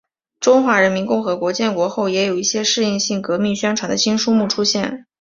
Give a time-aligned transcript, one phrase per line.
[0.39, 5.05] 中华人民共和国建国后也有一些适应革命宣传的新书目出现。